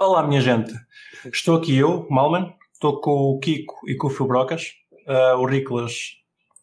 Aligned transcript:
Olá, 0.00 0.26
minha 0.26 0.40
gente. 0.40 0.72
Estou 1.30 1.58
aqui 1.58 1.76
eu, 1.76 2.06
Malman. 2.08 2.54
Estou 2.72 3.02
com 3.02 3.32
o 3.32 3.38
Kiko 3.38 3.86
e 3.86 3.94
com 3.94 4.06
o 4.06 4.10
Fibrocas. 4.10 4.72
Uh, 5.06 5.36
o 5.36 5.44
Riclas 5.44 5.92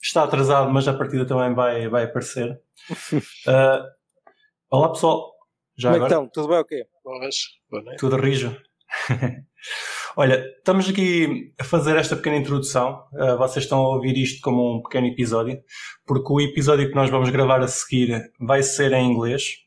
está 0.02 0.24
atrasado, 0.24 0.72
mas 0.72 0.88
a 0.88 0.94
partida 0.96 1.24
também 1.24 1.54
vai, 1.54 1.88
vai 1.88 2.06
aparecer. 2.06 2.60
Uh, 2.90 3.86
olá, 4.72 4.90
pessoal. 4.90 5.36
Já 5.78 5.90
Como 5.90 6.04
é 6.04 6.08
agora? 6.08 6.14
Então, 6.16 6.30
tudo 6.34 6.48
bem 6.48 6.58
o 6.58 6.66
quê? 6.66 6.88
Boas. 7.04 7.36
Boa 7.70 7.84
noite. 7.84 8.00
Tudo 8.00 8.16
rijo. 8.16 8.60
Olha, 10.18 10.44
estamos 10.58 10.90
aqui 10.90 11.54
a 11.60 11.64
fazer 11.64 11.96
esta 11.96 12.16
pequena 12.16 12.38
introdução. 12.38 13.04
Uh, 13.14 13.38
vocês 13.38 13.66
estão 13.66 13.86
a 13.86 13.90
ouvir 13.90 14.18
isto 14.18 14.42
como 14.42 14.78
um 14.78 14.82
pequeno 14.82 15.06
episódio, 15.06 15.62
porque 16.08 16.34
o 16.34 16.42
episódio 16.42 16.90
que 16.90 16.96
nós 16.96 17.12
vamos 17.12 17.30
gravar 17.30 17.60
a 17.62 17.68
seguir 17.68 18.32
vai 18.40 18.64
ser 18.64 18.94
em 18.94 19.12
inglês, 19.12 19.58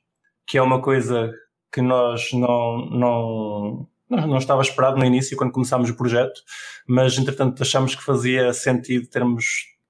que 0.45 0.59
é 0.59 0.63
uma 0.63 0.83
coisa 0.83 1.33
que 1.73 1.81
nós 1.81 2.33
não, 2.33 2.87
não, 2.87 3.89
não 4.09 4.39
estava 4.39 4.63
esperado 4.63 4.99
no 4.99 5.05
início, 5.05 5.37
quando 5.37 5.53
começámos 5.53 5.91
o 5.91 5.97
projeto, 5.97 6.43
mas 6.87 7.17
entretanto 7.17 7.63
achamos 7.63 7.95
que 7.95 8.03
fazia 8.03 8.53
sentido 8.53 9.07
termos 9.09 9.45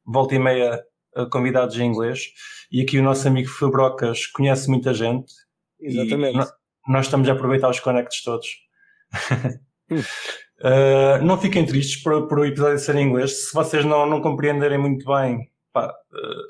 volta 0.05 0.35
e 0.35 0.39
meia 0.39 0.85
eh, 1.17 1.27
convidados 1.27 1.79
em 1.79 1.87
inglês. 1.87 2.33
E 2.71 2.81
aqui 2.83 2.99
o 2.99 3.03
nosso 3.03 3.27
amigo 3.27 3.49
Fabrocas 3.49 4.27
conhece 4.27 4.69
muita 4.69 4.95
gente. 4.95 5.33
Exatamente. 5.81 6.53
nós 6.87 7.07
estamos 7.07 7.29
a 7.29 7.33
aproveitar 7.33 7.71
os 7.71 7.81
conectos 7.81 8.23
todos. 8.23 8.49
uh, 9.91 11.23
não 11.25 11.39
fiquem 11.39 11.65
tristes 11.65 12.03
por, 12.03 12.29
por 12.29 12.41
o 12.41 12.45
episódio 12.45 12.79
ser 12.79 12.97
em 12.97 13.09
inglês. 13.09 13.49
Se 13.49 13.55
vocês 13.55 13.85
não, 13.85 14.07
não 14.07 14.21
compreenderem 14.21 14.79
muito 14.79 15.07
bem, 15.07 15.51
pá, 15.73 15.89
uh, 15.89 16.47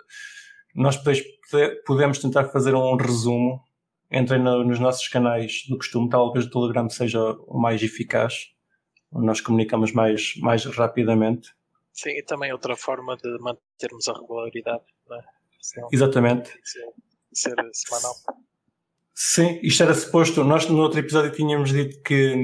nós 0.75 0.99
podemos 1.87 2.19
tentar 2.19 2.47
fazer 2.47 2.75
um 2.75 2.97
resumo 2.97 3.63
entrem 4.11 4.43
no, 4.43 4.65
nos 4.65 4.79
nossos 4.79 5.07
canais 5.09 5.65
do 5.69 5.77
costume, 5.77 6.09
talvez 6.09 6.47
o 6.47 6.51
Telegram 6.51 6.89
seja 6.89 7.21
o 7.47 7.59
mais 7.59 7.83
eficaz, 7.83 8.49
onde 9.13 9.27
nós 9.27 9.41
comunicamos 9.41 9.93
mais, 9.93 10.35
mais 10.39 10.65
rapidamente. 10.65 11.51
Sim, 11.93 12.11
e 12.11 12.23
também 12.23 12.53
outra 12.53 12.77
forma 12.77 13.17
de 13.17 13.29
mantermos 13.39 14.09
a 14.09 14.13
regularidade, 14.13 14.85
né? 15.09 15.23
Exatamente. 15.93 16.51
Ser, 16.65 16.87
ser 17.33 17.57
semanal. 17.73 18.15
Sim, 19.15 19.61
isto 19.63 19.83
era 19.83 19.93
suposto. 19.93 20.43
Nós 20.45 20.67
no 20.67 20.81
outro 20.81 20.99
episódio 20.99 21.31
tínhamos 21.33 21.71
dito 21.71 22.01
que, 22.03 22.35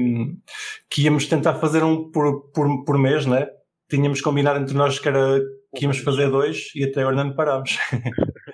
que 0.89 1.01
íamos 1.01 1.25
tentar 1.25 1.55
fazer 1.55 1.83
um 1.83 2.11
por, 2.11 2.51
por, 2.51 2.85
por 2.85 2.97
mês, 2.99 3.25
né? 3.25 3.47
Tínhamos 3.89 4.21
combinado 4.21 4.59
entre 4.59 4.75
nós 4.75 4.99
que, 4.99 5.07
era, 5.07 5.39
que 5.75 5.83
íamos 5.83 5.97
fazer 5.99 6.29
dois 6.29 6.69
e 6.75 6.83
até 6.83 7.01
agora 7.01 7.23
não 7.23 7.35
parámos. 7.35 7.77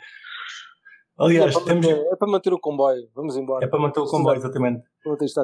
Aliás, 1.18 1.52
é 1.52 1.54
para, 1.54 1.66
temos... 1.66 1.86
manter, 1.86 2.06
é 2.12 2.16
para 2.16 2.28
manter 2.28 2.54
o 2.54 2.60
comboio, 2.60 3.08
vamos 3.14 3.38
embora. 3.38 3.64
É 3.64 3.68
para 3.68 3.80
manter 3.80 4.00
o 4.00 4.06
comboio, 4.06 4.38
exatamente. 4.38 4.84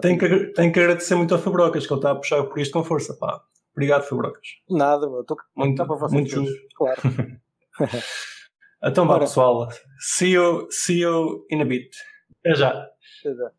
Tenho 0.02 0.18
que, 0.18 0.54
tenho 0.54 0.74
que 0.74 0.80
agradecer 0.80 1.16
muito 1.16 1.34
ao 1.34 1.40
Fabrocas, 1.40 1.86
que 1.86 1.94
ele 1.94 2.00
está 2.00 2.12
a 2.12 2.16
puxar 2.16 2.44
por 2.44 2.60
isto 2.60 2.74
com 2.74 2.84
força. 2.84 3.16
Pá. 3.16 3.42
Obrigado, 3.74 4.04
Fabrocas. 4.04 4.48
Nada, 4.70 5.08
meu. 5.08 5.22
Estou 5.22 5.38
muito, 5.56 5.86
para 5.86 5.96
vocês. 5.96 6.12
Muito 6.12 6.30
justo. 6.30 6.68
Claro. 6.76 7.02
então 8.84 9.08
vá, 9.08 9.20
pessoal. 9.20 9.70
See 10.00 10.32
you, 10.32 10.68
see 10.72 11.02
you 11.02 11.46
in 11.52 11.62
a 11.62 11.66
bit. 11.66 11.90
Até 12.40 12.56
já. 12.56 12.70
Até 12.70 13.36
já. 13.36 13.52